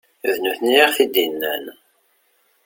[0.33, 1.65] D nutni i aɣ-t-id-innan.